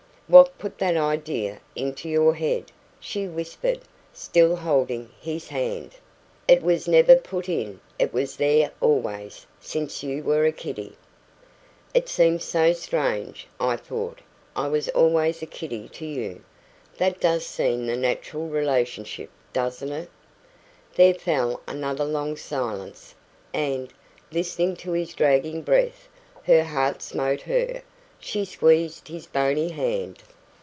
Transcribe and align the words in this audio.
"What 0.27 0.57
put 0.57 0.77
that 0.77 0.95
idea 0.95 1.59
into 1.75 2.07
your 2.07 2.33
head?" 2.35 2.71
she 3.01 3.27
whispered, 3.27 3.81
still 4.13 4.55
holding 4.55 5.09
his 5.19 5.49
hand. 5.49 5.95
"It 6.47 6.61
was 6.63 6.87
never 6.87 7.17
put 7.17 7.49
in; 7.49 7.81
it 7.99 8.13
was 8.13 8.37
there 8.37 8.71
always 8.79 9.45
since 9.59 10.03
you 10.03 10.23
were 10.23 10.45
a 10.45 10.53
kiddie." 10.53 10.95
"It 11.93 12.07
seems 12.07 12.45
so 12.45 12.71
strange! 12.71 13.45
I 13.59 13.75
thought 13.75 14.19
I 14.55 14.69
was 14.69 14.87
always 14.89 15.41
a 15.41 15.45
kiddie 15.45 15.89
to 15.89 16.05
you." 16.05 16.41
"That 16.97 17.19
does 17.19 17.45
seem 17.45 17.85
the 17.85 17.97
natural 17.97 18.47
relationship, 18.47 19.29
doesn't 19.51 19.91
it?" 19.91 20.09
There 20.95 21.13
fell 21.13 21.59
another 21.67 22.05
long 22.05 22.37
silence, 22.37 23.15
and, 23.53 23.91
listening 24.31 24.77
to 24.77 24.93
his 24.93 25.13
dragging 25.13 25.61
breath, 25.61 26.07
her 26.45 26.63
heart 26.63 27.01
smote 27.01 27.41
her. 27.41 27.81
She 28.23 28.45
squeezed 28.45 29.07
his 29.07 29.25
bony 29.25 29.69
hand. 29.69 30.19